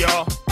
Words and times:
y'all. 0.00 0.49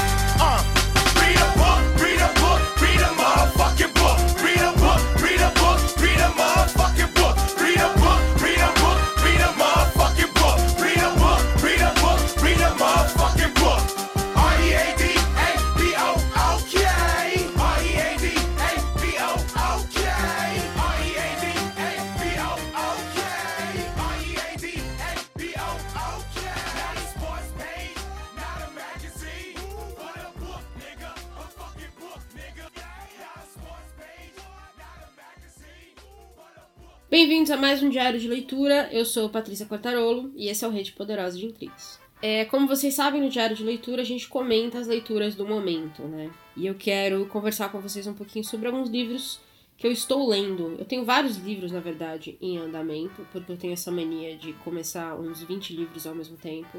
Bem-vindos 37.10 37.50
a 37.50 37.56
mais 37.56 37.82
um 37.82 37.88
Diário 37.88 38.20
de 38.20 38.28
Leitura. 38.28 38.90
Eu 38.92 39.02
sou 39.02 39.30
Patrícia 39.30 39.64
Quartarolo 39.64 40.30
e 40.36 40.46
esse 40.50 40.62
é 40.62 40.68
o 40.68 40.70
Rede 40.70 40.92
Poderosa 40.92 41.38
de 41.38 41.46
Intrigas. 41.46 41.98
É, 42.20 42.44
como 42.44 42.68
vocês 42.68 42.92
sabem, 42.92 43.22
no 43.22 43.30
Diário 43.30 43.56
de 43.56 43.64
Leitura 43.64 44.02
a 44.02 44.04
gente 44.04 44.28
comenta 44.28 44.78
as 44.78 44.86
leituras 44.86 45.34
do 45.34 45.46
momento, 45.46 46.02
né? 46.02 46.30
E 46.54 46.66
eu 46.66 46.74
quero 46.74 47.24
conversar 47.24 47.72
com 47.72 47.80
vocês 47.80 48.06
um 48.06 48.12
pouquinho 48.12 48.44
sobre 48.44 48.68
alguns 48.68 48.90
livros 48.90 49.40
que 49.78 49.86
eu 49.86 49.90
estou 49.90 50.28
lendo. 50.28 50.76
Eu 50.78 50.84
tenho 50.84 51.02
vários 51.02 51.38
livros, 51.38 51.72
na 51.72 51.80
verdade, 51.80 52.36
em 52.42 52.58
andamento, 52.58 53.26
porque 53.32 53.52
eu 53.52 53.56
tenho 53.56 53.72
essa 53.72 53.90
mania 53.90 54.36
de 54.36 54.52
começar 54.52 55.18
uns 55.18 55.42
20 55.42 55.74
livros 55.74 56.06
ao 56.06 56.14
mesmo 56.14 56.36
tempo 56.36 56.78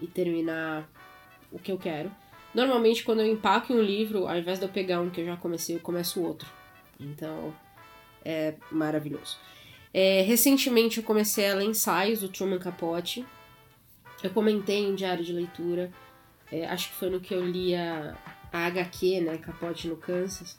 e 0.00 0.08
terminar 0.08 0.90
o 1.52 1.60
que 1.60 1.70
eu 1.70 1.78
quero. 1.78 2.10
Normalmente, 2.52 3.04
quando 3.04 3.20
eu 3.20 3.32
empaco 3.32 3.72
em 3.72 3.76
um 3.76 3.82
livro, 3.82 4.26
ao 4.26 4.36
invés 4.36 4.58
de 4.58 4.64
eu 4.64 4.68
pegar 4.68 5.00
um 5.00 5.10
que 5.10 5.20
eu 5.20 5.26
já 5.26 5.36
comecei, 5.36 5.76
eu 5.76 5.80
começo 5.80 6.20
outro. 6.20 6.48
Então, 6.98 7.54
é 8.24 8.54
maravilhoso. 8.70 9.36
É, 9.92 10.22
recentemente 10.22 10.98
eu 10.98 11.04
comecei 11.04 11.48
a 11.48 11.54
ler 11.54 11.66
ensaios 11.66 12.20
do 12.20 12.28
Truman 12.28 12.58
Capote. 12.58 13.24
Eu 14.22 14.30
comentei 14.30 14.80
em 14.84 14.94
diário 14.94 15.24
de 15.24 15.32
leitura, 15.32 15.92
é, 16.50 16.66
acho 16.66 16.88
que 16.88 16.94
foi 16.94 17.10
no 17.10 17.20
que 17.20 17.34
eu 17.34 17.44
li 17.44 17.74
a, 17.74 18.16
HQ, 18.52 19.20
né, 19.20 19.38
Capote 19.38 19.88
no 19.88 19.96
Kansas, 19.96 20.58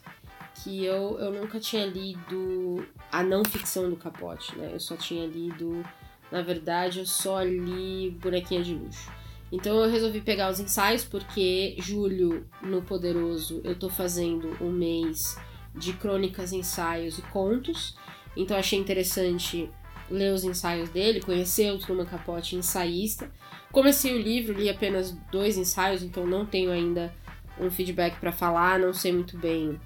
que 0.62 0.84
eu, 0.84 1.18
eu 1.18 1.32
nunca 1.32 1.58
tinha 1.58 1.86
lido 1.86 2.86
a 3.10 3.22
não 3.22 3.44
ficção 3.44 3.88
do 3.88 3.96
Capote, 3.96 4.56
né? 4.56 4.70
Eu 4.72 4.80
só 4.80 4.96
tinha 4.96 5.26
lido, 5.26 5.82
na 6.30 6.42
verdade, 6.42 6.98
eu 6.98 7.06
só 7.06 7.42
li 7.42 8.10
Bonequinha 8.20 8.62
de 8.62 8.74
Luxo. 8.74 9.10
Então 9.50 9.78
eu 9.78 9.90
resolvi 9.90 10.20
pegar 10.20 10.50
os 10.50 10.60
ensaios 10.60 11.04
porque 11.04 11.76
julho 11.78 12.46
no 12.62 12.82
Poderoso 12.82 13.60
eu 13.64 13.78
tô 13.78 13.88
fazendo 13.88 14.56
um 14.60 14.70
mês 14.70 15.38
de 15.76 15.92
crônicas, 15.92 16.52
ensaios 16.52 17.18
e 17.18 17.22
contos. 17.22 17.96
Então 18.36 18.56
achei 18.56 18.78
interessante 18.78 19.70
ler 20.10 20.32
os 20.32 20.44
ensaios 20.44 20.88
dele, 20.90 21.20
conhecer 21.20 21.72
o 21.72 21.78
Truman 21.78 22.06
Capote 22.06 22.56
ensaísta. 22.56 23.30
Comecei 23.72 24.14
o 24.14 24.22
livro, 24.22 24.54
li 24.54 24.68
apenas 24.68 25.12
dois 25.30 25.56
ensaios, 25.56 26.02
então 26.02 26.26
não 26.26 26.46
tenho 26.46 26.70
ainda 26.70 27.12
um 27.58 27.70
feedback 27.70 28.18
para 28.18 28.32
falar, 28.32 28.78
não 28.78 28.92
sei 28.92 29.12
muito 29.12 29.36
bem 29.36 29.78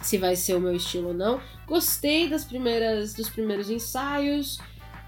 se 0.00 0.18
vai 0.18 0.34
ser 0.34 0.54
o 0.54 0.60
meu 0.60 0.74
estilo 0.74 1.08
ou 1.08 1.14
não. 1.14 1.40
Gostei 1.66 2.28
das 2.28 2.44
primeiras 2.44 3.14
dos 3.14 3.28
primeiros 3.28 3.70
ensaios, 3.70 4.58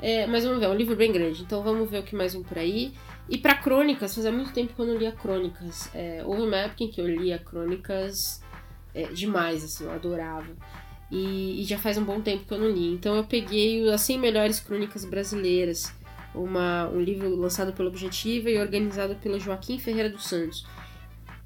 é, 0.01 0.27
mas 0.27 0.45
vamos 0.45 0.61
ver, 0.61 0.67
é 0.67 0.69
um 0.69 0.75
livro 0.75 0.95
bem 0.95 1.11
grande, 1.11 1.43
então 1.43 1.63
vamos 1.63 1.91
ver 1.91 2.01
o 2.01 2.03
que 2.03 2.15
mais 2.15 2.33
vem 2.33 2.43
por 2.43 2.59
aí. 2.59 2.93
E 3.29 3.39
para 3.39 3.55
crônicas, 3.55 4.15
fazia 4.15 4.31
muito 4.31 4.53
tempo 4.53 4.75
que 4.75 4.81
eu 4.81 4.87
não 4.87 4.97
lia 4.97 5.13
crônicas. 5.13 5.89
É, 5.95 6.23
houve 6.25 6.43
uma 6.43 6.57
época 6.57 6.85
em 6.85 6.89
que 6.89 7.01
eu 7.01 7.09
lia 7.09 7.39
crônicas 7.39 8.43
é, 8.95 9.05
demais, 9.05 9.65
assim, 9.65 9.85
eu 9.85 9.93
adorava. 9.93 10.47
E, 11.11 11.61
e 11.61 11.65
já 11.65 11.79
faz 11.79 11.99
um 11.99 12.05
bom 12.05 12.21
tempo 12.21 12.45
que 12.45 12.53
eu 12.53 12.59
não 12.59 12.71
li. 12.71 12.93
Então 12.93 13.17
eu 13.17 13.25
peguei 13.25 13.89
as 13.91 14.01
100 14.03 14.19
melhores 14.19 14.61
crônicas 14.61 15.05
brasileiras, 15.05 15.93
uma, 16.35 16.89
um 16.89 17.01
livro 17.01 17.35
lançado 17.37 17.73
pela 17.73 17.89
Objetiva 17.89 18.51
e 18.51 18.59
organizado 18.59 19.15
pelo 19.17 19.39
Joaquim 19.39 19.79
Ferreira 19.79 20.09
dos 20.09 20.27
Santos. 20.27 20.67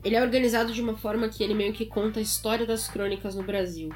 Ele 0.05 0.15
é 0.15 0.22
organizado 0.22 0.72
de 0.72 0.81
uma 0.81 0.97
forma 0.97 1.28
que 1.28 1.43
ele 1.43 1.55
meio 1.55 1.72
que 1.72 1.84
conta 1.84 2.21
a 2.21 2.22
história 2.22 2.65
das 2.65 2.87
crônicas 2.89 3.34
no 3.34 3.43
Brasil, 3.43 3.91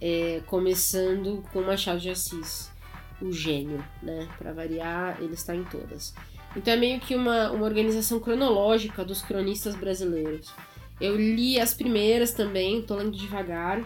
é, 0.00 0.40
começando 0.46 1.44
com 1.52 1.60
Machado 1.60 2.00
de 2.00 2.08
Assis, 2.08 2.72
o 3.20 3.30
gênio, 3.30 3.84
né? 4.02 4.26
Para 4.38 4.52
variar, 4.52 5.18
ele 5.20 5.34
está 5.34 5.54
em 5.54 5.64
todas. 5.64 6.14
Então 6.56 6.72
é 6.72 6.76
meio 6.76 6.98
que 6.98 7.14
uma, 7.14 7.50
uma 7.50 7.66
organização 7.66 8.18
cronológica 8.20 9.04
dos 9.04 9.20
cronistas 9.20 9.74
brasileiros. 9.74 10.52
Eu 11.00 11.16
li 11.16 11.58
as 11.60 11.74
primeiras 11.74 12.32
também, 12.32 12.82
tô 12.82 12.94
lendo 12.96 13.16
devagar. 13.16 13.82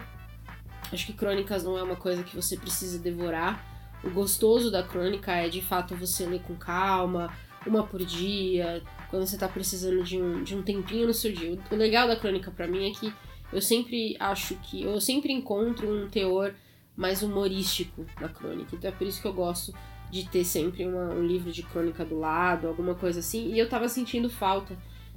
Acho 0.91 1.05
que 1.05 1.13
crônicas 1.13 1.63
não 1.63 1.77
é 1.77 1.83
uma 1.83 1.95
coisa 1.95 2.23
que 2.23 2.35
você 2.35 2.55
precisa 2.57 2.97
devorar. 2.99 3.65
O 4.03 4.09
gostoso 4.09 4.71
da 4.71 4.81
crônica 4.81 5.31
é 5.31 5.49
de 5.49 5.61
fato 5.61 5.95
você 5.95 6.25
ler 6.25 6.41
com 6.41 6.55
calma, 6.55 7.31
uma 7.67 7.83
por 7.83 8.03
dia, 8.03 8.81
quando 9.09 9.25
você 9.27 9.37
tá 9.37 9.47
precisando 9.47 10.03
de 10.03 10.17
um, 10.21 10.43
de 10.43 10.55
um 10.55 10.61
tempinho 10.61 11.07
no 11.07 11.13
seu 11.13 11.31
dia. 11.31 11.59
O 11.71 11.75
legal 11.75 12.07
da 12.07 12.15
crônica 12.15 12.49
para 12.49 12.67
mim 12.67 12.89
é 12.89 12.93
que 12.93 13.13
eu 13.51 13.61
sempre 13.61 14.15
acho 14.19 14.55
que. 14.55 14.83
Eu 14.83 15.01
sempre 15.01 15.33
encontro 15.33 15.89
um 15.91 16.07
teor 16.07 16.53
mais 16.95 17.21
humorístico 17.21 18.05
na 18.19 18.29
crônica. 18.29 18.75
Então 18.75 18.89
é 18.89 18.93
por 18.93 19.05
isso 19.05 19.21
que 19.21 19.27
eu 19.27 19.33
gosto 19.33 19.73
de 20.09 20.27
ter 20.27 20.43
sempre 20.43 20.85
uma- 20.85 21.13
um 21.13 21.25
livro 21.25 21.51
de 21.51 21.61
crônica 21.63 22.03
do 22.05 22.17
lado, 22.17 22.67
alguma 22.67 22.95
coisa 22.95 23.19
assim. 23.19 23.51
E 23.53 23.59
eu 23.59 23.67
tava 23.69 23.87
sentindo 23.89 24.29
falta 24.29 24.75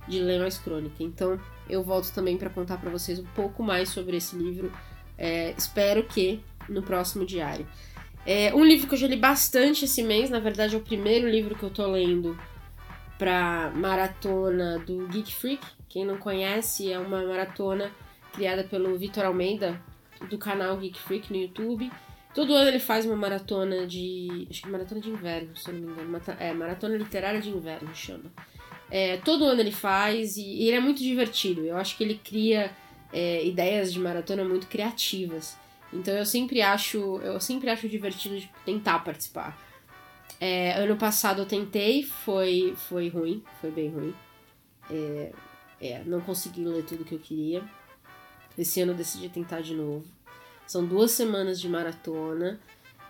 de 0.09 0.23
mais 0.39 0.59
crônica. 0.59 0.97
Então 1.01 1.39
eu 1.69 1.83
volto 1.83 2.13
também 2.13 2.37
para 2.37 2.51
contar 2.51 2.79
para 2.79 2.91
vocês 2.91 3.19
um 3.19 3.27
pouco 3.35 3.63
mais 3.63 3.89
sobre 3.89 4.17
esse 4.17 4.37
livro. 4.37 4.73
É, 5.17 5.55
espero 5.57 6.03
que 6.05 6.41
no 6.69 6.83
próximo 6.83 7.25
diário. 7.25 7.67
É, 8.25 8.55
um 8.55 8.65
livro 8.65 8.87
que 8.87 8.95
eu 8.95 8.99
já 8.99 9.07
li 9.07 9.17
bastante 9.17 9.85
esse 9.85 10.03
mês, 10.03 10.31
na 10.31 10.39
verdade 10.39 10.75
é 10.75 10.79
o 10.79 10.83
primeiro 10.83 11.29
livro 11.29 11.57
que 11.57 11.63
eu 11.63 11.71
tô 11.71 11.87
lendo 11.87 12.39
pra 13.19 13.73
maratona 13.75 14.79
do 14.81 15.07
Geek 15.09 15.35
Freak. 15.35 15.65
Quem 15.89 16.05
não 16.05 16.17
conhece, 16.17 16.91
é 16.91 16.99
uma 16.99 17.23
maratona 17.25 17.91
criada 18.33 18.65
pelo 18.65 18.97
Vitor 18.97 19.25
Almeida, 19.25 19.81
do 20.31 20.39
canal 20.39 20.77
Geek 20.79 20.99
Freak 20.99 21.33
no 21.33 21.39
YouTube. 21.39 21.91
Todo 22.35 22.55
ano 22.55 22.69
ele 22.69 22.79
faz 22.79 23.05
uma 23.05 23.17
maratona 23.17 23.87
de. 23.87 24.47
Acho 24.49 24.63
que 24.63 24.71
maratona 24.71 25.01
de 25.01 25.11
inverno, 25.11 25.55
se 25.55 25.69
eu 25.69 25.75
não 25.75 25.81
me 25.83 25.93
engano. 25.93 26.23
É, 26.39 26.53
maratona 26.55 26.97
literária 26.97 27.41
de 27.41 27.51
inverno 27.51 27.95
chama. 27.95 28.33
É, 28.95 29.17
todo 29.17 29.47
ano 29.47 29.63
ele 29.63 29.73
faz 29.73 30.37
e, 30.37 30.43
e 30.43 30.69
ele 30.69 30.77
é 30.77 30.81
muito 30.81 31.03
divertido. 31.03 31.65
Eu 31.65 31.79
acho 31.79 31.97
que 31.97 32.05
ele 32.05 32.21
cria 32.23 32.71
é, 33.11 33.43
ideias 33.43 33.91
de 33.91 33.99
maratona 33.99 34.45
muito 34.45 34.67
criativas. 34.67 35.57
Então 35.91 36.13
eu 36.13 36.27
sempre 36.27 36.61
acho, 36.61 36.99
eu 37.23 37.41
sempre 37.41 37.71
acho 37.71 37.89
divertido 37.89 38.39
de 38.39 38.51
tentar 38.67 38.99
participar. 38.99 39.59
É, 40.39 40.73
ano 40.75 40.97
passado 40.97 41.41
eu 41.41 41.47
tentei, 41.47 42.03
foi, 42.03 42.75
foi 42.77 43.09
ruim, 43.09 43.43
foi 43.63 43.71
bem 43.71 43.89
ruim. 43.89 44.15
É, 44.91 45.33
é, 45.81 46.03
não 46.05 46.21
consegui 46.21 46.63
ler 46.63 46.85
tudo 46.85 47.03
que 47.03 47.15
eu 47.15 47.19
queria. 47.19 47.65
Esse 48.59 48.83
ano 48.83 48.93
eu 48.93 48.97
decidi 48.97 49.31
tentar 49.31 49.63
de 49.63 49.75
novo. 49.75 50.05
São 50.67 50.85
duas 50.85 51.13
semanas 51.13 51.59
de 51.59 51.67
maratona. 51.67 52.61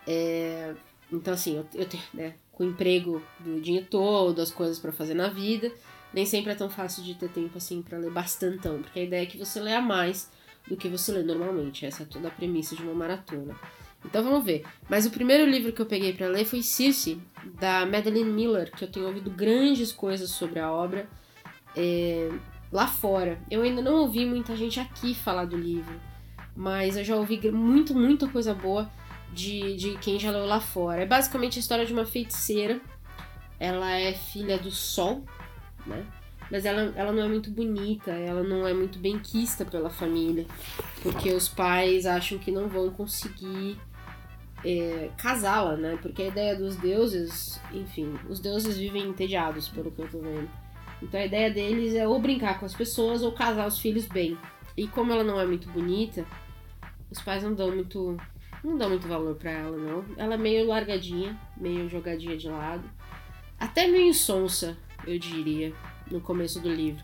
É, 0.07 0.73
então, 1.17 1.33
assim, 1.33 1.57
eu, 1.57 1.65
eu 1.75 1.85
tenho, 1.85 2.03
né, 2.13 2.33
com 2.51 2.63
o 2.63 2.67
emprego 2.67 3.21
do 3.39 3.59
dia 3.61 3.85
todo, 3.89 4.41
as 4.41 4.51
coisas 4.51 4.79
pra 4.79 4.91
fazer 4.91 5.13
na 5.13 5.29
vida, 5.29 5.71
nem 6.13 6.25
sempre 6.25 6.51
é 6.51 6.55
tão 6.55 6.69
fácil 6.69 7.03
de 7.03 7.15
ter 7.15 7.29
tempo 7.29 7.57
assim 7.57 7.81
pra 7.81 7.97
ler 7.97 8.11
bastantão, 8.11 8.81
porque 8.81 8.99
a 8.99 9.03
ideia 9.03 9.23
é 9.23 9.25
que 9.25 9.37
você 9.37 9.59
leia 9.59 9.81
mais 9.81 10.29
do 10.67 10.77
que 10.77 10.87
você 10.87 11.11
lê 11.11 11.23
normalmente. 11.23 11.85
Essa 11.85 12.03
é 12.03 12.05
toda 12.05 12.27
a 12.27 12.31
premissa 12.31 12.75
de 12.75 12.83
uma 12.83 12.93
maratona. 12.93 13.55
Então 14.05 14.23
vamos 14.23 14.43
ver. 14.43 14.63
Mas 14.89 15.05
o 15.05 15.11
primeiro 15.11 15.49
livro 15.49 15.71
que 15.71 15.81
eu 15.81 15.85
peguei 15.85 16.13
pra 16.13 16.27
ler 16.27 16.45
foi 16.45 16.61
Circe, 16.61 17.19
da 17.59 17.85
Madeline 17.85 18.29
Miller, 18.29 18.71
que 18.71 18.83
eu 18.83 18.91
tenho 18.91 19.07
ouvido 19.07 19.29
grandes 19.29 19.91
coisas 19.91 20.29
sobre 20.29 20.59
a 20.59 20.71
obra 20.71 21.07
é, 21.75 22.29
lá 22.71 22.87
fora. 22.87 23.39
Eu 23.49 23.61
ainda 23.61 23.81
não 23.81 24.01
ouvi 24.01 24.25
muita 24.25 24.55
gente 24.55 24.79
aqui 24.79 25.15
falar 25.15 25.45
do 25.45 25.57
livro, 25.57 25.99
mas 26.55 26.97
eu 26.97 27.03
já 27.03 27.15
ouvi 27.15 27.39
muito, 27.51 27.93
muita 27.95 28.27
coisa 28.27 28.53
boa 28.53 28.89
de, 29.33 29.75
de 29.75 29.97
quem 29.97 30.19
já 30.19 30.31
leu 30.31 30.45
lá 30.45 30.59
fora. 30.59 31.01
É 31.01 31.05
basicamente 31.05 31.57
a 31.57 31.61
história 31.61 31.85
de 31.85 31.93
uma 31.93 32.05
feiticeira. 32.05 32.79
Ela 33.59 33.91
é 33.91 34.13
filha 34.13 34.57
do 34.57 34.71
Sol, 34.71 35.23
né? 35.85 36.05
Mas 36.51 36.65
ela, 36.65 36.93
ela 36.95 37.11
não 37.11 37.23
é 37.23 37.27
muito 37.27 37.49
bonita, 37.49 38.11
ela 38.11 38.43
não 38.43 38.67
é 38.67 38.73
muito 38.73 38.99
bem 38.99 39.17
quista 39.17 39.65
pela 39.65 39.89
família, 39.89 40.45
porque 41.01 41.31
os 41.31 41.47
pais 41.47 42.05
acham 42.05 42.37
que 42.37 42.51
não 42.51 42.67
vão 42.67 42.91
conseguir 42.91 43.77
é, 44.63 45.09
casá-la, 45.17 45.75
né? 45.75 45.97
Porque 46.01 46.21
a 46.21 46.27
ideia 46.27 46.55
dos 46.55 46.75
deuses, 46.75 47.59
enfim, 47.73 48.13
os 48.29 48.39
deuses 48.39 48.77
vivem 48.77 49.03
entediados, 49.03 49.67
pelo 49.67 49.91
que 49.91 50.01
eu 50.01 50.09
tô 50.09 50.19
vendo. 50.19 50.49
Então 51.01 51.19
a 51.19 51.25
ideia 51.25 51.51
deles 51.51 51.95
é 51.95 52.07
ou 52.07 52.19
brincar 52.19 52.59
com 52.59 52.65
as 52.65 52.73
pessoas 52.73 53.23
ou 53.23 53.31
casar 53.31 53.67
os 53.67 53.79
filhos 53.79 54.05
bem. 54.05 54.37
E 54.75 54.87
como 54.87 55.11
ela 55.11 55.23
não 55.23 55.39
é 55.39 55.45
muito 55.45 55.69
bonita, 55.69 56.25
os 57.11 57.21
pais 57.21 57.43
não 57.43 57.53
dão 57.53 57.73
muito. 57.73 58.17
Não 58.63 58.77
dão 58.77 58.89
muito 58.89 59.07
valor 59.07 59.35
pra 59.35 59.51
ela, 59.51 59.77
não. 59.77 60.05
Ela 60.17 60.35
é 60.35 60.37
meio 60.37 60.67
largadinha, 60.67 61.37
meio 61.57 61.89
jogadinha 61.89 62.37
de 62.37 62.47
lado. 62.47 62.89
Até 63.59 63.87
meio 63.87 64.13
sonsa, 64.13 64.77
eu 65.05 65.19
diria. 65.19 65.73
no 66.09 66.21
começo 66.21 66.59
do 66.59 66.69
livro. 66.69 67.03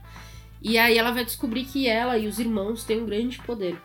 E 0.62 0.78
aí 0.78 0.98
ela 0.98 1.12
vai 1.12 1.24
descobrir 1.24 1.66
que 1.66 1.88
ela 1.88 2.18
e 2.18 2.28
os 2.28 2.38
irmãos 2.38 2.84
têm 2.84 3.02
um 3.02 3.06
grande 3.06 3.40
poder. 3.40 3.78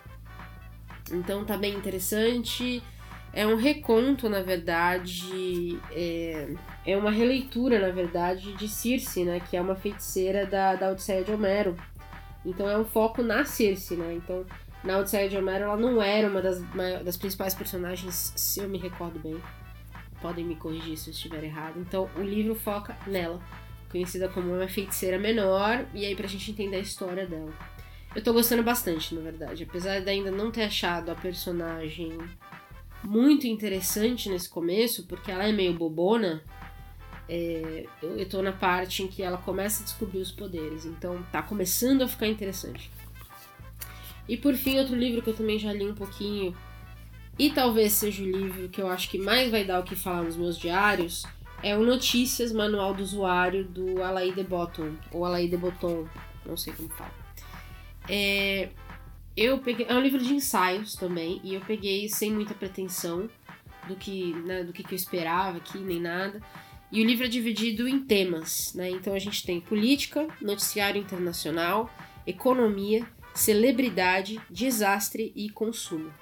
Então 1.11 1.45
tá 1.45 1.57
bem 1.57 1.75
interessante. 1.75 2.83
É 3.33 3.47
um 3.47 3.57
reconto, 3.57 4.29
na 4.29 4.43
verdade, 4.43 5.79
é, 5.91 6.55
é 6.87 6.97
uma 6.97 7.11
releitura, 7.11 7.81
na 7.81 7.91
verdade, 7.91 8.53
de 8.55 8.69
Circe, 8.69 9.25
né? 9.25 9.41
Que 9.41 9.57
é 9.57 9.61
uma 9.61 9.75
feiticeira 9.75 10.47
da, 10.47 10.77
da 10.77 10.91
Odisseia 10.91 11.25
de 11.25 11.33
Homero. 11.33 11.77
Então 12.45 12.69
é 12.69 12.79
um 12.79 12.85
foco 12.85 13.23
na 13.23 13.45
Circe, 13.45 13.97
né? 13.97 14.15
Então, 14.15 14.45
na 14.85 14.99
Odisseia 14.99 15.29
de 15.29 15.37
Homero, 15.37 15.65
ela 15.65 15.77
não 15.77 16.01
era 16.01 16.29
uma 16.29 16.43
das, 16.43 16.61
das 17.03 17.17
principais 17.17 17.55
personagens, 17.55 18.33
se 18.37 18.61
eu 18.61 18.69
me 18.69 18.79
recordo 18.79 19.19
bem. 19.19 19.41
Podem 20.21 20.45
me 20.45 20.57
corrigir 20.57 20.97
se 20.97 21.09
eu 21.09 21.15
estiver 21.15 21.43
errado. 21.43 21.81
Então, 21.81 22.09
o 22.17 22.21
livro 22.21 22.55
foca 22.55 22.97
nela, 23.07 23.41
conhecida 23.91 24.29
como 24.29 24.55
uma 24.55 24.69
feiticeira 24.69 25.19
menor, 25.19 25.87
e 25.95 26.05
aí 26.05 26.15
pra 26.15 26.29
gente 26.29 26.51
entender 26.51 26.77
a 26.77 26.81
história 26.81 27.27
dela. 27.27 27.53
Eu 28.15 28.23
tô 28.23 28.33
gostando 28.33 28.63
bastante, 28.63 29.15
na 29.15 29.23
verdade. 29.23 29.65
Apesar 29.65 30.01
de 30.01 30.09
ainda 30.09 30.31
não 30.31 30.51
ter 30.51 30.65
achado 30.65 31.11
a 31.11 31.15
personagem 31.15 32.17
muito 33.03 33.47
interessante 33.47 34.29
nesse 34.29 34.49
começo, 34.49 35.05
porque 35.07 35.31
ela 35.31 35.45
é 35.45 35.53
meio 35.53 35.73
bobona. 35.73 36.43
É, 37.27 37.87
eu, 38.03 38.19
eu 38.19 38.29
tô 38.29 38.43
na 38.43 38.53
parte 38.53 39.03
em 39.03 39.09
que 39.09 39.23
ela 39.23 39.39
começa 39.39 39.83
a 39.83 39.85
descobrir 39.85 40.21
os 40.21 40.31
poderes, 40.31 40.85
então 40.85 41.23
tá 41.33 41.43
começando 41.43 42.03
a 42.03 42.09
ficar 42.09 42.27
interessante. 42.27 42.91
E 44.29 44.37
por 44.37 44.55
fim, 44.55 44.79
outro 44.79 44.97
livro 44.97 45.23
que 45.23 45.31
eu 45.31 45.37
também 45.37 45.59
já 45.59 45.73
li 45.73 45.87
um 45.87 45.95
pouquinho, 45.95 46.57
e 47.39 47.51
talvez 47.51 47.93
seja 47.93 48.23
o 48.23 48.27
livro 48.27 48.69
que 48.69 48.81
eu 48.81 48.89
acho 48.89 49.11
que 49.11 49.19
mais 49.19 49.51
vai 49.51 49.65
dar 49.65 49.81
o 49.81 49.85
que 49.85 49.97
falar 49.97 50.23
nos 50.23 50.37
meus 50.37 50.59
diários, 50.59 51.25
é 51.63 51.77
o 51.77 51.83
Notícias 51.83 52.53
Manual 52.53 52.95
do 52.95 53.03
Usuário 53.03 53.65
do 53.65 54.03
Alain 54.03 54.33
de 54.33 54.45
Botton, 54.45 54.93
ou 55.11 55.25
Alain 55.25 55.49
de 55.49 55.57
Botton, 55.57 56.07
não 56.47 56.57
sei 56.57 56.73
como 56.73 56.89
fala. 56.91 57.13
É, 58.09 58.69
eu 59.37 59.59
peguei, 59.59 59.87
é 59.89 59.95
um 59.95 60.01
livro 60.01 60.19
de 60.19 60.33
ensaios 60.33 60.95
também, 60.95 61.41
e 61.43 61.55
eu 61.55 61.61
peguei 61.61 62.09
sem 62.09 62.33
muita 62.33 62.55
pretensão 62.55 63.29
do 63.89 63.97
que, 63.97 64.33
né, 64.45 64.63
do 64.63 64.73
que, 64.73 64.83
que 64.83 64.95
eu 64.95 64.97
esperava 64.97 65.59
aqui, 65.59 65.79
nem 65.79 66.01
nada. 66.01 66.41
E 66.93 67.03
o 67.03 67.05
livro 67.05 67.25
é 67.25 67.29
dividido 67.29 67.89
em 67.89 67.99
temas, 67.99 68.73
né? 68.75 68.91
Então 68.91 69.15
a 69.15 69.19
gente 69.19 69.45
tem 69.45 69.61
política, 69.61 70.29
noticiário 70.41 71.01
internacional, 71.01 71.91
economia, 72.27 73.05
celebridade, 73.35 74.41
desastre 74.49 75.33
e 75.35 75.51
consumo. 75.51 76.13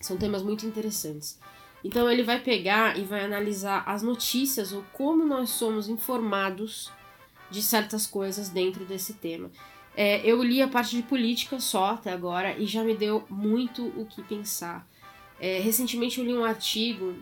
São 0.00 0.16
temas 0.16 0.42
muito 0.42 0.66
interessantes. 0.66 1.38
Então 1.82 2.10
ele 2.10 2.24
vai 2.24 2.40
pegar 2.40 2.98
e 2.98 3.04
vai 3.04 3.24
analisar 3.24 3.84
as 3.86 4.02
notícias 4.02 4.72
ou 4.72 4.84
como 4.92 5.24
nós 5.24 5.50
somos 5.50 5.88
informados 5.88 6.90
de 7.50 7.62
certas 7.62 8.06
coisas 8.06 8.48
dentro 8.48 8.84
desse 8.84 9.14
tema. 9.14 9.50
É, 9.96 10.20
eu 10.24 10.42
li 10.42 10.60
a 10.60 10.68
parte 10.68 10.96
de 10.96 11.02
política 11.02 11.58
só 11.58 11.92
até 11.92 12.12
agora 12.12 12.56
e 12.58 12.66
já 12.66 12.84
me 12.84 12.94
deu 12.94 13.24
muito 13.28 13.86
o 13.96 14.06
que 14.06 14.22
pensar. 14.22 14.86
É, 15.40 15.60
recentemente 15.60 16.18
eu 16.18 16.26
li 16.26 16.34
um 16.34 16.44
artigo 16.44 17.14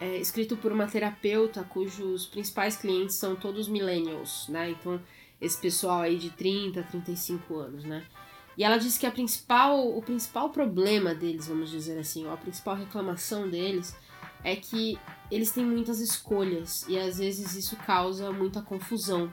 é, 0.00 0.16
escrito 0.18 0.56
por 0.56 0.72
uma 0.72 0.86
terapeuta 0.86 1.62
cujos 1.62 2.26
principais 2.26 2.76
clientes 2.76 3.16
são 3.16 3.36
todos 3.36 3.68
millennials, 3.68 4.48
né? 4.48 4.70
Então, 4.70 5.00
esse 5.40 5.60
pessoal 5.60 6.00
aí 6.00 6.16
de 6.16 6.30
30, 6.30 6.82
35 6.82 7.56
anos, 7.56 7.84
né? 7.84 8.04
E 8.56 8.64
ela 8.64 8.76
disse 8.76 8.98
que 8.98 9.06
a 9.06 9.10
principal, 9.10 9.96
o 9.96 10.02
principal 10.02 10.50
problema 10.50 11.14
deles, 11.14 11.48
vamos 11.48 11.70
dizer 11.70 11.98
assim, 11.98 12.26
ou 12.26 12.32
a 12.32 12.36
principal 12.36 12.76
reclamação 12.76 13.48
deles 13.48 13.96
é 14.44 14.56
que 14.56 14.98
eles 15.30 15.50
têm 15.50 15.64
muitas 15.64 16.00
escolhas 16.00 16.84
e 16.88 16.98
às 16.98 17.18
vezes 17.18 17.54
isso 17.54 17.76
causa 17.76 18.30
muita 18.32 18.60
confusão 18.60 19.30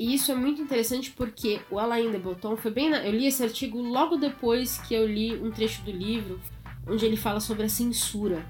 e 0.00 0.14
isso 0.14 0.32
é 0.32 0.34
muito 0.34 0.62
interessante 0.62 1.10
porque 1.10 1.60
o 1.70 1.78
Alain 1.78 2.10
de 2.10 2.16
Botton 2.16 2.56
foi 2.56 2.70
bem. 2.70 2.88
Na... 2.88 3.04
Eu 3.04 3.12
li 3.12 3.26
esse 3.26 3.42
artigo 3.42 3.82
logo 3.82 4.16
depois 4.16 4.78
que 4.78 4.94
eu 4.94 5.06
li 5.06 5.36
um 5.36 5.50
trecho 5.50 5.82
do 5.82 5.90
livro 5.90 6.40
onde 6.86 7.04
ele 7.04 7.18
fala 7.18 7.38
sobre 7.38 7.64
a 7.64 7.68
censura. 7.68 8.42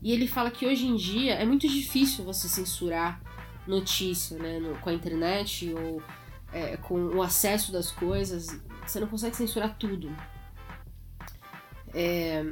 E 0.00 0.12
ele 0.12 0.28
fala 0.28 0.52
que 0.52 0.64
hoje 0.64 0.86
em 0.86 0.94
dia 0.94 1.34
é 1.34 1.44
muito 1.44 1.66
difícil 1.66 2.24
você 2.24 2.48
censurar 2.48 3.20
notícia, 3.66 4.38
né? 4.38 4.60
No, 4.60 4.78
com 4.78 4.88
a 4.88 4.92
internet 4.92 5.74
ou 5.74 6.00
é, 6.52 6.76
com 6.76 6.94
o 7.16 7.20
acesso 7.20 7.72
das 7.72 7.90
coisas. 7.90 8.56
Você 8.86 9.00
não 9.00 9.06
consegue 9.06 9.36
censurar 9.36 9.76
tudo. 9.78 10.14
É, 11.92 12.44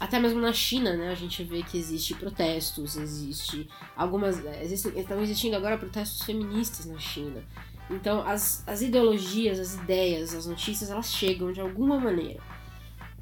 até 0.00 0.20
mesmo 0.20 0.40
na 0.40 0.52
China, 0.52 0.96
né, 0.96 1.10
a 1.10 1.14
gente 1.14 1.42
vê 1.42 1.62
que 1.62 1.76
existe 1.76 2.14
protestos, 2.14 2.96
existe 2.96 3.68
algumas, 3.96 4.38
existem, 4.62 4.96
estão 4.98 5.20
existindo 5.20 5.56
agora 5.56 5.76
protestos 5.76 6.22
feministas 6.22 6.86
na 6.86 6.98
China. 6.98 7.42
Então, 7.90 8.20
as, 8.26 8.62
as 8.66 8.82
ideologias, 8.82 9.58
as 9.58 9.74
ideias, 9.74 10.34
as 10.34 10.46
notícias, 10.46 10.90
elas 10.90 11.12
chegam 11.12 11.52
de 11.52 11.60
alguma 11.60 11.98
maneira. 11.98 12.40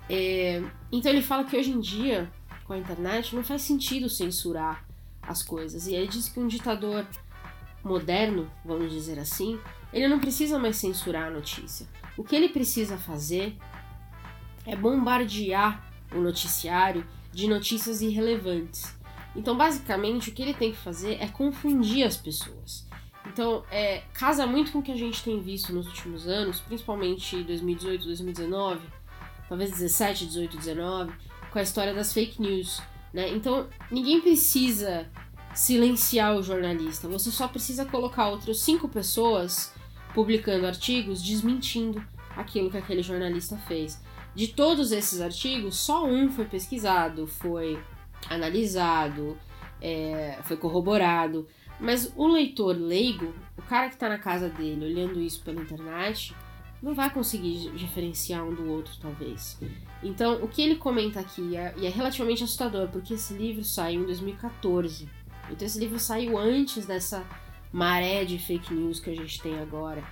É, 0.08 0.62
então, 0.92 1.10
ele 1.10 1.22
fala 1.22 1.44
que 1.44 1.56
hoje 1.56 1.70
em 1.70 1.80
dia, 1.80 2.30
com 2.64 2.74
a 2.74 2.78
internet, 2.78 3.34
não 3.34 3.44
faz 3.44 3.62
sentido 3.62 4.10
censurar 4.10 4.84
as 5.22 5.42
coisas. 5.42 5.86
E 5.86 5.94
ele 5.94 6.08
diz 6.08 6.28
que 6.28 6.38
um 6.38 6.46
ditador 6.46 7.06
moderno, 7.82 8.50
vamos 8.64 8.90
dizer 8.90 9.18
assim, 9.18 9.58
ele 9.96 10.08
não 10.08 10.20
precisa 10.20 10.58
mais 10.58 10.76
censurar 10.76 11.28
a 11.28 11.30
notícia. 11.30 11.86
O 12.18 12.22
que 12.22 12.36
ele 12.36 12.50
precisa 12.50 12.98
fazer 12.98 13.56
é 14.66 14.76
bombardear 14.76 15.90
o 16.12 16.18
noticiário 16.18 17.06
de 17.32 17.48
notícias 17.48 18.02
irrelevantes. 18.02 18.94
Então, 19.34 19.56
basicamente, 19.56 20.28
o 20.28 20.32
que 20.32 20.42
ele 20.42 20.52
tem 20.52 20.72
que 20.72 20.76
fazer 20.76 21.14
é 21.18 21.26
confundir 21.28 22.04
as 22.04 22.14
pessoas. 22.14 22.86
Então, 23.26 23.64
é, 23.70 24.02
casa 24.12 24.46
muito 24.46 24.70
com 24.70 24.80
o 24.80 24.82
que 24.82 24.92
a 24.92 24.96
gente 24.96 25.22
tem 25.22 25.40
visto 25.40 25.72
nos 25.72 25.86
últimos 25.86 26.28
anos, 26.28 26.60
principalmente 26.60 27.42
2018, 27.42 28.04
2019, 28.04 28.80
talvez 29.48 29.70
17, 29.70 30.26
18, 30.26 30.58
19, 30.58 31.12
com 31.50 31.58
a 31.58 31.62
história 31.62 31.94
das 31.94 32.12
fake 32.12 32.40
news. 32.40 32.82
Né? 33.14 33.30
Então, 33.30 33.66
ninguém 33.90 34.20
precisa 34.20 35.10
silenciar 35.54 36.36
o 36.36 36.42
jornalista, 36.42 37.08
você 37.08 37.30
só 37.30 37.48
precisa 37.48 37.86
colocar 37.86 38.28
outras 38.28 38.58
cinco 38.58 38.90
pessoas 38.90 39.72
publicando 40.16 40.66
artigos 40.66 41.22
desmentindo 41.22 42.02
aquilo 42.34 42.70
que 42.70 42.78
aquele 42.78 43.02
jornalista 43.02 43.58
fez. 43.68 44.02
De 44.34 44.48
todos 44.48 44.90
esses 44.90 45.20
artigos, 45.20 45.76
só 45.76 46.06
um 46.06 46.30
foi 46.30 46.46
pesquisado, 46.46 47.26
foi 47.26 47.78
analisado, 48.30 49.36
é, 49.78 50.38
foi 50.44 50.56
corroborado. 50.56 51.46
Mas 51.78 52.10
o 52.16 52.26
leitor 52.28 52.74
leigo, 52.74 53.34
o 53.58 53.62
cara 53.62 53.90
que 53.90 53.96
tá 53.98 54.08
na 54.08 54.16
casa 54.16 54.48
dele 54.48 54.86
olhando 54.86 55.20
isso 55.20 55.42
pela 55.42 55.60
internet, 55.60 56.34
não 56.82 56.94
vai 56.94 57.10
conseguir 57.10 57.70
diferenciar 57.72 58.42
um 58.42 58.54
do 58.54 58.70
outro, 58.70 58.94
talvez. 58.98 59.58
Então, 60.02 60.42
o 60.42 60.48
que 60.48 60.62
ele 60.62 60.76
comenta 60.76 61.20
aqui 61.20 61.54
é, 61.54 61.74
e 61.76 61.84
é 61.84 61.90
relativamente 61.90 62.42
assustador, 62.42 62.88
porque 62.88 63.14
esse 63.14 63.34
livro 63.34 63.62
saiu 63.62 64.00
em 64.00 64.06
2014. 64.06 65.06
Então, 65.50 65.66
esse 65.66 65.78
livro 65.78 65.98
saiu 65.98 66.38
antes 66.38 66.86
dessa 66.86 67.22
maré 67.72 68.24
de 68.24 68.38
fake 68.38 68.72
news 68.72 69.00
que 69.00 69.10
a 69.10 69.14
gente 69.14 69.40
tem 69.40 69.58
agora. 69.58 70.02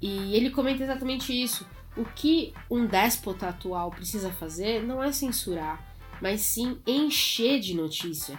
E 0.00 0.34
ele 0.34 0.50
comenta 0.50 0.82
exatamente 0.82 1.32
isso. 1.32 1.66
O 1.96 2.04
que 2.04 2.52
um 2.70 2.86
déspota 2.86 3.48
atual 3.48 3.90
precisa 3.90 4.30
fazer 4.30 4.82
não 4.82 5.02
é 5.02 5.10
censurar, 5.12 5.82
mas 6.20 6.42
sim 6.42 6.78
encher 6.86 7.60
de 7.60 7.74
notícia 7.74 8.38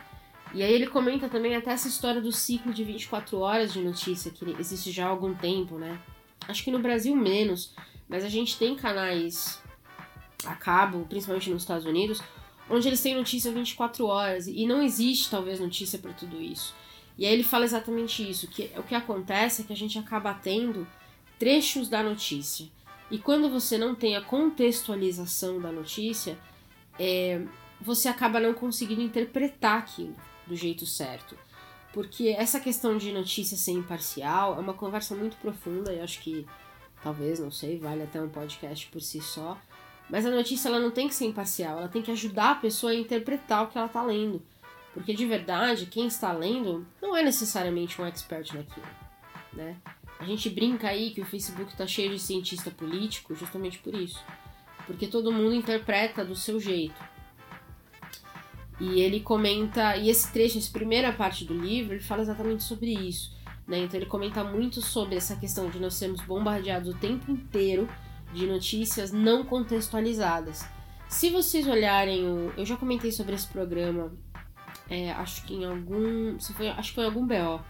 e 0.54 0.64
aí 0.64 0.74
ele 0.74 0.88
comenta 0.88 1.28
também 1.28 1.56
até 1.56 1.72
essa 1.72 1.88
história 1.88 2.22
do 2.22 2.32
ciclo 2.32 2.74
de 2.74 2.84
24 2.84 3.38
horas 3.40 3.74
de 3.74 3.82
notícia, 3.82 4.32
que 4.32 4.56
existe 4.60 4.92
já 4.92 5.06
há 5.06 5.10
algum 5.10 5.34
tempo, 5.34 5.78
né? 5.78 6.00
Acho 6.48 6.64
que 6.64 6.72
no 6.72 6.80
Brasil 6.80 7.16
menos, 7.16 7.74
mas 8.08 8.24
a 8.24 8.30
gente 8.30 8.58
tem 8.58 8.76
canais 8.76 9.62
a 10.46 10.56
cabo, 10.56 11.06
principalmente 11.10 11.50
nos 11.50 11.64
Estados 11.64 11.86
Unidos, 11.86 12.22
onde 12.70 12.88
eles 12.88 13.02
têm 13.02 13.16
notícia 13.16 13.52
24 13.52 14.06
horas 14.06 14.48
e 14.48 14.66
não 14.66 14.82
existe 14.82 15.30
talvez 15.30 15.60
notícia 15.60 16.00
para 16.00 16.14
tudo 16.14 16.42
isso. 16.42 16.74
E 17.18 17.26
aí 17.26 17.34
ele 17.34 17.44
fala 17.44 17.66
exatamente 17.66 18.28
isso, 18.28 18.48
que 18.48 18.72
o 18.78 18.84
que 18.84 18.94
acontece 18.94 19.62
é 19.62 19.66
que 19.66 19.74
a 19.74 19.78
gente 19.78 19.98
acaba 19.98 20.34
tendo 20.34 20.88
trechos 21.40 21.90
da 21.90 22.04
notícia. 22.04 22.68
E 23.10 23.18
quando 23.18 23.50
você 23.50 23.78
não 23.78 23.96
tem 23.96 24.16
a 24.16 24.22
contextualização 24.22 25.60
da 25.60 25.72
notícia, 25.72 26.38
é, 27.00 27.42
você 27.82 28.08
acaba 28.08 28.40
não 28.40 28.54
conseguindo 28.54 29.02
interpretar 29.02 29.80
aquilo 29.80 30.16
do 30.46 30.56
jeito 30.56 30.86
certo. 30.86 31.38
Porque 31.94 32.30
essa 32.30 32.60
questão 32.60 32.98
de 32.98 33.12
notícia 33.12 33.58
ser 33.58 33.72
imparcial 33.72 34.56
é 34.56 34.60
uma 34.60 34.74
conversa 34.74 35.16
muito 35.16 35.38
profunda 35.38 35.92
e 35.94 36.00
acho 36.00 36.20
que 36.20 36.46
talvez, 37.02 37.40
não 37.40 37.50
sei, 37.50 37.80
vale 37.80 38.04
até 38.04 38.22
um 38.22 38.30
podcast 38.30 38.88
por 38.88 39.02
si 39.02 39.22
só. 39.22 39.58
Mas 40.10 40.26
a 40.26 40.30
notícia 40.30 40.70
ela 40.70 40.80
não 40.80 40.92
tem 40.92 41.08
que 41.08 41.16
ser 41.16 41.26
imparcial, 41.26 41.80
ela 41.80 41.88
tem 41.88 42.02
que 42.02 42.12
ajudar 42.12 42.52
a 42.52 42.56
pessoa 42.56 42.92
a 42.92 42.96
interpretar 42.96 43.64
o 43.64 43.68
que 43.68 43.78
ela 43.78 43.88
está 43.88 44.04
lendo. 44.04 44.42
Porque 44.98 45.14
de 45.14 45.28
verdade, 45.28 45.86
quem 45.86 46.08
está 46.08 46.34
lendo 46.34 46.84
não 47.00 47.16
é 47.16 47.22
necessariamente 47.22 48.02
um 48.02 48.06
expert 48.08 48.52
naquilo, 48.52 48.88
né? 49.54 49.78
A 50.20 50.26
gente 50.26 50.50
brinca 50.50 50.88
aí 50.88 51.12
que 51.12 51.22
o 51.22 51.26
Facebook 51.26 51.72
está 51.72 51.86
cheio 51.86 52.10
de 52.10 52.18
cientista 52.18 52.72
político 52.72 53.36
justamente 53.36 53.78
por 53.78 53.94
isso. 53.94 54.20
Porque 54.88 55.06
todo 55.06 55.32
mundo 55.32 55.54
interpreta 55.54 56.26
do 56.26 56.36
seu 56.36 56.60
jeito. 56.60 57.00
E 58.80 59.00
ele 59.00 59.20
comenta, 59.20 59.96
e 59.96 60.10
esse 60.10 60.34
trecho, 60.34 60.58
essa 60.58 60.72
primeira 60.72 61.14
parte 61.14 61.46
do 61.46 61.54
livro, 61.54 61.94
ele 61.94 62.04
fala 62.04 62.24
exatamente 62.24 62.64
sobre 62.64 62.92
isso. 62.92 63.38
Né? 63.68 63.78
Então 63.78 64.00
ele 64.00 64.08
comenta 64.08 64.44
muito 64.44 64.82
sobre 64.82 65.16
essa 65.16 65.36
questão 65.36 65.70
de 65.70 65.80
nós 65.80 65.94
sermos 65.94 66.22
bombardeados 66.22 66.96
o 66.96 66.98
tempo 66.98 67.30
inteiro 67.32 67.88
de 68.34 68.48
notícias 68.48 69.12
não 69.12 69.46
contextualizadas. 69.46 70.66
Se 71.08 71.30
vocês 71.30 71.68
olharem 71.68 72.26
o. 72.26 72.52
Eu 72.58 72.66
já 72.66 72.76
comentei 72.76 73.12
sobre 73.12 73.36
esse 73.36 73.48
programa, 73.48 74.12
é, 74.90 75.12
acho 75.12 75.44
que 75.46 75.54
em 75.54 75.66
algum. 75.66 76.40
Se 76.40 76.54
foi, 76.54 76.70
acho 76.70 76.90
que 76.90 76.96
foi 76.96 77.04
em 77.04 77.08
algum 77.08 77.26
BO. 77.26 77.62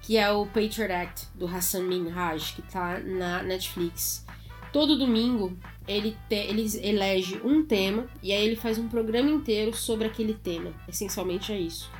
Que 0.00 0.18
é 0.18 0.30
o 0.30 0.44
Patriot 0.44 0.92
Act 0.92 1.28
do 1.34 1.46
Hassan 1.46 1.84
Minhaj, 1.84 2.54
que 2.54 2.62
tá 2.62 2.98
na 3.00 3.42
Netflix. 3.42 4.26
Todo 4.70 4.98
domingo 4.98 5.56
ele, 5.86 6.16
te, 6.28 6.34
ele 6.34 6.66
elege 6.82 7.40
um 7.44 7.64
tema 7.64 8.06
e 8.22 8.32
aí 8.32 8.44
ele 8.44 8.56
faz 8.56 8.76
um 8.76 8.88
programa 8.88 9.30
inteiro 9.30 9.74
sobre 9.74 10.06
aquele 10.06 10.34
tema. 10.34 10.72
Essencialmente 10.86 11.52
é 11.52 11.58
isso. 11.58 11.90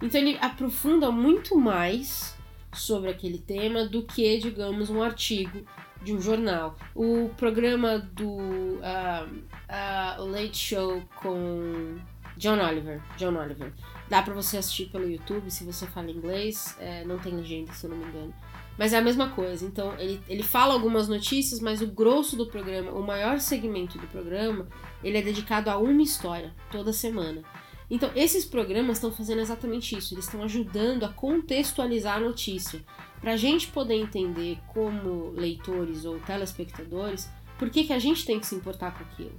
Então 0.00 0.20
ele 0.20 0.38
aprofunda 0.40 1.10
muito 1.10 1.58
mais 1.58 2.34
sobre 2.72 3.10
aquele 3.10 3.38
tema 3.38 3.84
do 3.84 4.02
que, 4.02 4.38
digamos, 4.38 4.88
um 4.88 5.02
artigo 5.02 5.62
de 6.02 6.14
um 6.14 6.20
jornal. 6.20 6.76
O 6.94 7.30
programa 7.36 7.98
do 7.98 8.30
uh, 8.30 9.26
uh, 9.28 10.24
Late 10.24 10.56
Show 10.56 11.02
com 11.16 11.98
John 12.40 12.58
Oliver. 12.58 13.02
John 13.18 13.36
Oliver. 13.36 13.70
Dá 14.08 14.22
pra 14.22 14.32
você 14.32 14.56
assistir 14.56 14.86
pelo 14.86 15.08
YouTube 15.08 15.50
se 15.50 15.62
você 15.62 15.86
fala 15.86 16.10
inglês. 16.10 16.74
É, 16.80 17.04
não 17.04 17.18
tem 17.18 17.34
legenda, 17.34 17.72
se 17.74 17.84
eu 17.84 17.90
não 17.90 17.98
me 17.98 18.06
engano. 18.06 18.34
Mas 18.78 18.94
é 18.94 18.98
a 18.98 19.02
mesma 19.02 19.28
coisa. 19.28 19.64
Então, 19.66 19.94
ele, 19.98 20.22
ele 20.26 20.42
fala 20.42 20.72
algumas 20.72 21.06
notícias, 21.06 21.60
mas 21.60 21.82
o 21.82 21.86
grosso 21.86 22.36
do 22.36 22.46
programa, 22.46 22.92
o 22.92 23.02
maior 23.06 23.38
segmento 23.40 23.98
do 23.98 24.06
programa, 24.06 24.66
ele 25.04 25.18
é 25.18 25.22
dedicado 25.22 25.68
a 25.68 25.76
uma 25.76 26.00
história, 26.00 26.54
toda 26.72 26.94
semana. 26.94 27.42
Então, 27.90 28.10
esses 28.16 28.46
programas 28.46 28.96
estão 28.96 29.12
fazendo 29.12 29.42
exatamente 29.42 29.98
isso. 29.98 30.14
Eles 30.14 30.24
estão 30.24 30.42
ajudando 30.42 31.04
a 31.04 31.10
contextualizar 31.10 32.16
a 32.16 32.20
notícia. 32.20 32.80
Para 33.20 33.32
a 33.32 33.36
gente 33.36 33.66
poder 33.66 33.96
entender, 33.96 34.58
como 34.68 35.30
leitores 35.32 36.06
ou 36.06 36.18
telespectadores, 36.20 37.28
por 37.58 37.68
que, 37.68 37.84
que 37.84 37.92
a 37.92 37.98
gente 37.98 38.24
tem 38.24 38.40
que 38.40 38.46
se 38.46 38.54
importar 38.54 38.96
com 38.96 39.04
aquilo. 39.04 39.38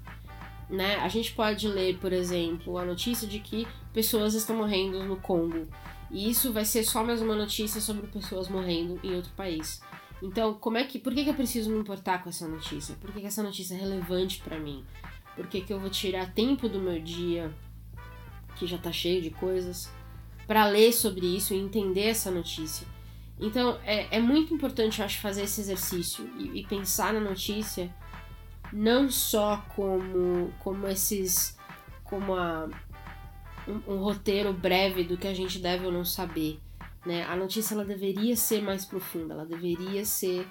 Né? 0.71 0.95
A 0.95 1.09
gente 1.09 1.33
pode 1.33 1.67
ler, 1.67 1.97
por 1.97 2.13
exemplo, 2.13 2.77
a 2.77 2.85
notícia 2.85 3.27
de 3.27 3.39
que 3.39 3.67
pessoas 3.93 4.33
estão 4.33 4.55
morrendo 4.55 5.03
no 5.03 5.17
Congo. 5.17 5.67
E 6.09 6.29
isso 6.29 6.51
vai 6.51 6.65
ser 6.65 6.83
só 6.83 7.03
mais 7.03 7.21
uma 7.21 7.35
notícia 7.35 7.81
sobre 7.81 8.07
pessoas 8.07 8.47
morrendo 8.47 8.99
em 9.03 9.13
outro 9.13 9.31
país. 9.33 9.81
Então, 10.23 10.53
como 10.53 10.77
é 10.77 10.83
que, 10.85 10.97
por 10.97 11.13
que, 11.13 11.23
que 11.23 11.29
eu 11.29 11.35
preciso 11.35 11.69
me 11.69 11.79
importar 11.79 12.23
com 12.23 12.29
essa 12.29 12.47
notícia? 12.47 12.95
Por 13.01 13.11
que, 13.11 13.19
que 13.19 13.27
essa 13.27 13.43
notícia 13.43 13.75
é 13.75 13.77
relevante 13.77 14.39
para 14.41 14.57
mim? 14.57 14.85
Por 15.35 15.47
que, 15.47 15.61
que 15.61 15.73
eu 15.73 15.79
vou 15.79 15.89
tirar 15.89 16.33
tempo 16.33 16.69
do 16.69 16.79
meu 16.79 17.01
dia 17.01 17.51
que 18.61 18.67
já 18.67 18.77
tá 18.77 18.91
cheio 18.91 19.21
de 19.21 19.31
coisas, 19.31 19.89
para 20.45 20.67
ler 20.67 20.93
sobre 20.93 21.25
isso 21.25 21.53
e 21.53 21.57
entender 21.57 22.07
essa 22.07 22.29
notícia. 22.29 22.85
Então 23.39 23.79
é, 23.83 24.17
é 24.17 24.19
muito 24.19 24.53
importante, 24.53 24.99
eu 24.99 25.05
acho, 25.05 25.19
fazer 25.19 25.43
esse 25.43 25.61
exercício 25.61 26.29
e, 26.37 26.59
e 26.59 26.67
pensar 26.67 27.13
na 27.13 27.19
notícia 27.19 27.93
não 28.71 29.09
só 29.09 29.63
como, 29.75 30.51
como 30.59 30.87
esses. 30.87 31.57
como 32.03 32.35
a, 32.35 32.69
um, 33.67 33.93
um, 33.93 33.97
roteiro 33.97 34.53
breve 34.53 35.03
do 35.03 35.17
que 35.17 35.27
a 35.27 35.33
gente 35.33 35.59
deve 35.59 35.85
ou 35.85 35.91
não 35.91 36.05
saber. 36.05 36.59
Né? 37.05 37.23
A 37.25 37.35
notícia 37.35 37.73
ela 37.73 37.85
deveria 37.85 38.35
ser 38.35 38.61
mais 38.61 38.85
profunda, 38.85 39.33
ela 39.33 39.45
deveria 39.45 40.05
ser 40.05 40.47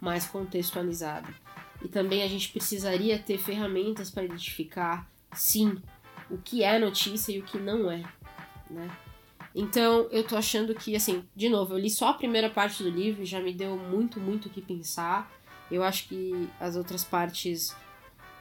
mais 0.00 0.26
contextualizada. 0.26 1.28
E 1.82 1.88
também 1.88 2.22
a 2.22 2.28
gente 2.28 2.50
precisaria 2.50 3.18
ter 3.18 3.38
ferramentas 3.38 4.10
para 4.10 4.24
identificar, 4.24 5.10
sim, 5.34 5.78
o 6.30 6.38
que 6.38 6.62
é 6.62 6.78
notícia 6.78 7.32
e 7.32 7.40
o 7.40 7.42
que 7.42 7.58
não 7.58 7.90
é, 7.90 8.02
né? 8.70 8.90
Então, 9.54 10.06
eu 10.12 10.22
tô 10.22 10.36
achando 10.36 10.74
que, 10.74 10.94
assim, 10.94 11.24
de 11.34 11.48
novo, 11.48 11.74
eu 11.74 11.78
li 11.78 11.90
só 11.90 12.10
a 12.10 12.14
primeira 12.14 12.48
parte 12.48 12.82
do 12.82 12.90
livro 12.90 13.24
já 13.24 13.40
me 13.40 13.52
deu 13.52 13.76
muito, 13.76 14.20
muito 14.20 14.46
o 14.46 14.50
que 14.50 14.60
pensar. 14.60 15.30
Eu 15.70 15.82
acho 15.82 16.08
que 16.08 16.48
as 16.58 16.76
outras 16.76 17.04
partes 17.04 17.74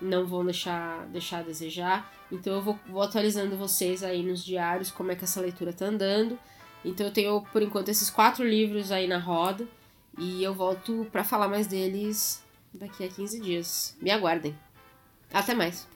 não 0.01 0.25
vão 0.25 0.43
deixar, 0.45 1.05
deixar 1.07 1.39
a 1.39 1.43
desejar. 1.43 2.12
Então, 2.31 2.53
eu 2.55 2.62
vou, 2.62 2.79
vou 2.88 3.01
atualizando 3.01 3.57
vocês 3.57 4.03
aí 4.03 4.24
nos 4.24 4.43
diários 4.43 4.91
como 4.91 5.12
é 5.12 5.15
que 5.15 5.24
essa 5.24 5.41
leitura 5.41 5.74
tá 5.74 5.86
andando. 5.86 6.39
Então, 6.83 7.05
eu 7.05 7.13
tenho, 7.13 7.41
por 7.51 7.62
enquanto, 7.62 7.89
esses 7.89 8.09
quatro 8.09 8.48
livros 8.48 8.91
aí 8.91 9.07
na 9.07 9.17
roda. 9.17 9.67
E 10.17 10.43
eu 10.43 10.53
volto 10.53 11.07
para 11.12 11.24
falar 11.24 11.48
mais 11.48 11.67
deles 11.67 12.43
daqui 12.74 13.03
a 13.03 13.07
15 13.07 13.39
dias. 13.39 13.98
Me 14.01 14.12
aguardem. 14.12 14.57
Até 15.33 15.53
mais. 15.53 15.88